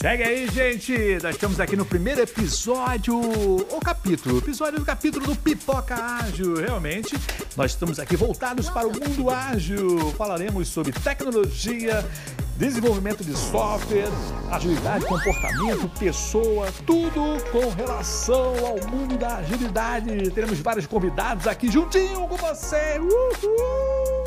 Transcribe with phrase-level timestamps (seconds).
[0.00, 1.18] Segue aí, gente!
[1.20, 6.54] Nós estamos aqui no primeiro episódio, ou capítulo, episódio do capítulo do Pipoca Ágil.
[6.54, 7.16] Realmente,
[7.56, 10.12] nós estamos aqui voltados para o mundo ágil.
[10.12, 12.08] Falaremos sobre tecnologia,
[12.56, 14.06] desenvolvimento de software,
[14.52, 17.20] agilidade, comportamento, pessoa, tudo
[17.50, 20.30] com relação ao mundo da agilidade.
[20.30, 23.00] Teremos vários convidados aqui juntinho com você.
[23.00, 24.17] Uhul!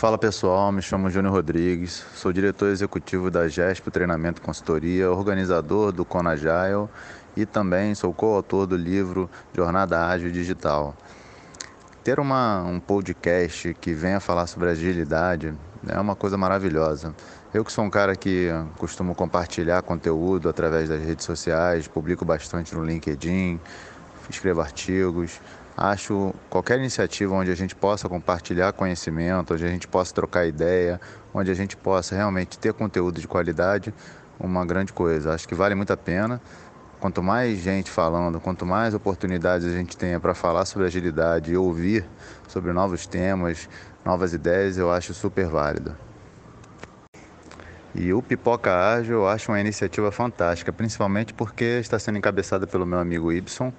[0.00, 5.92] Fala pessoal, me chamo Júnior Rodrigues, sou diretor executivo da GESP Treinamento e Consultoria, organizador
[5.92, 6.88] do Conagile
[7.36, 10.96] e também sou coautor do livro Jornada Ágil Digital.
[12.02, 15.52] Ter uma, um podcast que venha falar sobre agilidade
[15.86, 17.14] é uma coisa maravilhosa.
[17.52, 18.48] Eu que sou um cara que
[18.78, 23.60] costumo compartilhar conteúdo através das redes sociais, publico bastante no LinkedIn,
[24.30, 25.42] escrevo artigos,
[25.82, 31.00] Acho qualquer iniciativa onde a gente possa compartilhar conhecimento, onde a gente possa trocar ideia,
[31.32, 33.94] onde a gente possa realmente ter conteúdo de qualidade,
[34.38, 35.32] uma grande coisa.
[35.32, 36.38] Acho que vale muito a pena.
[37.00, 41.56] Quanto mais gente falando, quanto mais oportunidades a gente tenha para falar sobre agilidade e
[41.56, 42.04] ouvir
[42.46, 43.66] sobre novos temas,
[44.04, 45.96] novas ideias, eu acho super válido.
[47.94, 52.84] E o Pipoca Ágil eu acho uma iniciativa fantástica, principalmente porque está sendo encabeçada pelo
[52.84, 53.72] meu amigo Ibson,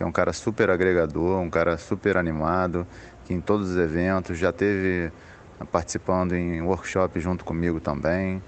[0.00, 2.86] que é um cara super agregador, um cara super animado,
[3.26, 5.12] que em todos os eventos já teve
[5.70, 8.42] participando em workshop junto comigo também.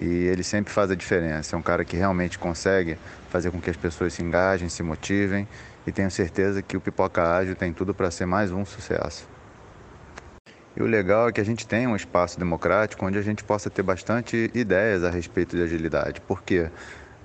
[0.00, 1.54] E ele sempre faz a diferença.
[1.54, 2.98] É um cara que realmente consegue
[3.30, 5.46] fazer com que as pessoas se engajem, se motivem.
[5.86, 9.28] E tenho certeza que o Pipoca Ágil tem tudo para ser mais um sucesso.
[10.76, 13.70] E o legal é que a gente tem um espaço democrático onde a gente possa
[13.70, 16.20] ter bastante ideias a respeito de agilidade.
[16.20, 16.68] Por quê?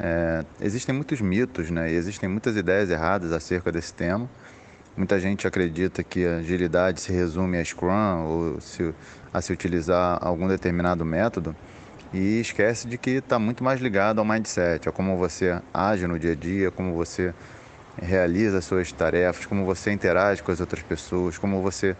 [0.03, 1.91] É, existem muitos mitos, né?
[1.91, 4.27] E existem muitas ideias erradas acerca desse tema.
[4.97, 8.93] Muita gente acredita que a agilidade se resume a Scrum ou se,
[9.31, 11.55] a se utilizar algum determinado método
[12.11, 16.17] e esquece de que está muito mais ligado ao mindset, a como você age no
[16.17, 17.33] dia a dia, como você
[18.01, 21.95] realiza as suas tarefas, como você interage com as outras pessoas, como você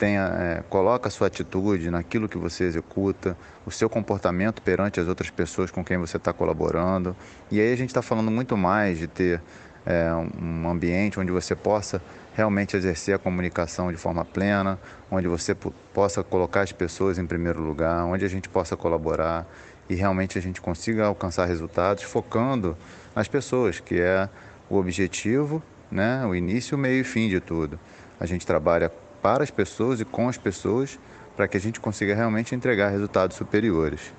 [0.00, 5.06] tenha, é, coloca a sua atitude naquilo que você executa, o seu comportamento perante as
[5.06, 7.14] outras pessoas com quem você está colaborando.
[7.50, 9.42] E aí a gente está falando muito mais de ter
[9.84, 10.10] é,
[10.40, 12.00] um ambiente onde você possa
[12.34, 14.78] realmente exercer a comunicação de forma plena,
[15.10, 15.54] onde você
[15.92, 19.46] possa colocar as pessoas em primeiro lugar, onde a gente possa colaborar
[19.86, 22.74] e realmente a gente consiga alcançar resultados focando
[23.14, 24.30] nas pessoas, que é
[24.70, 27.78] o objetivo, né, o início, o meio e fim de tudo.
[28.18, 28.90] A gente trabalha
[29.22, 30.98] para as pessoas e com as pessoas
[31.36, 34.12] para que a gente consiga realmente entregar resultados superiores.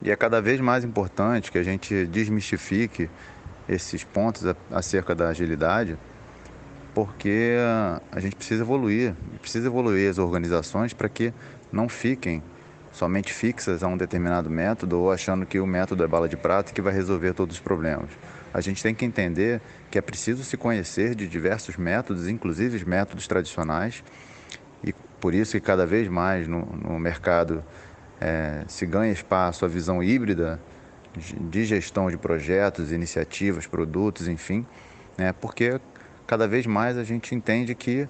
[0.00, 3.08] E é cada vez mais importante que a gente desmistifique
[3.68, 5.96] esses pontos acerca da agilidade,
[6.94, 7.56] porque
[8.10, 11.32] a gente precisa evoluir, precisa evoluir as organizações para que
[11.72, 12.42] não fiquem
[12.92, 16.72] somente fixas a um determinado método ou achando que o método é bala de prata
[16.72, 18.10] que vai resolver todos os problemas.
[18.52, 23.26] A gente tem que entender que é preciso se conhecer de diversos métodos, inclusive métodos
[23.26, 24.04] tradicionais,
[24.84, 27.64] e por isso que cada vez mais no, no mercado
[28.20, 30.60] é, se ganha espaço a visão híbrida
[31.16, 34.66] de gestão de projetos, iniciativas, produtos, enfim,
[35.16, 35.80] né, porque
[36.26, 38.08] cada vez mais a gente entende que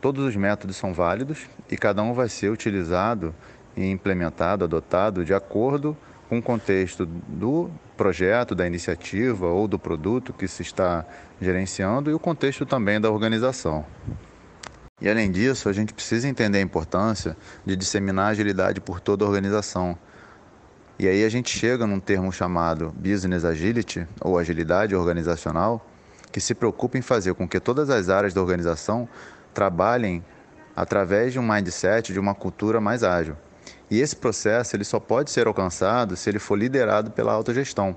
[0.00, 3.34] todos os métodos são válidos e cada um vai ser utilizado
[3.76, 10.32] e implementado, adotado de acordo com o contexto do projeto, da iniciativa ou do produto
[10.32, 11.04] que se está
[11.40, 13.84] gerenciando e o contexto também da organização.
[15.00, 19.28] E além disso, a gente precisa entender a importância de disseminar agilidade por toda a
[19.28, 19.96] organização.
[20.98, 25.86] E aí a gente chega num termo chamado Business Agility ou agilidade organizacional,
[26.30, 29.08] que se preocupa em fazer com que todas as áreas da organização
[29.54, 30.22] trabalhem
[30.76, 33.36] através de um mindset, de uma cultura mais ágil.
[33.90, 37.96] E esse processo ele só pode ser alcançado se ele for liderado pela autogestão.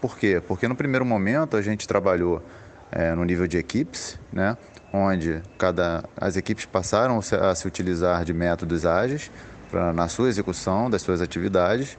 [0.00, 0.42] Por quê?
[0.46, 2.42] Porque no primeiro momento a gente trabalhou
[2.90, 4.56] é, no nível de equipes, né?
[4.92, 9.30] onde cada, as equipes passaram a se utilizar de métodos ágeis
[9.70, 11.98] pra, na sua execução das suas atividades,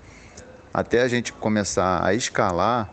[0.73, 2.89] até a gente começar a escalar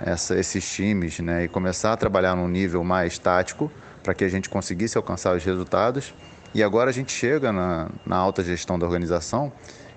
[0.00, 1.44] essa, esses times né?
[1.44, 3.70] e começar a trabalhar num nível mais tático
[4.02, 6.14] para que a gente conseguisse alcançar os resultados
[6.56, 9.52] e agora a gente chega na, na alta gestão da organização,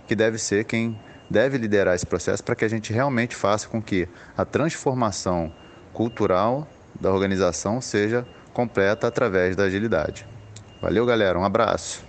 [0.06, 3.82] que deve ser quem deve liderar esse processo para que a gente realmente faça com
[3.82, 5.54] que a transformação
[5.94, 6.68] cultural
[7.00, 10.28] da organização seja completa através da agilidade.
[10.82, 11.40] Valeu, galera.
[11.40, 12.09] Um abraço.